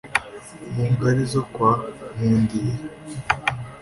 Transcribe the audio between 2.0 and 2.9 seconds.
Nkundiye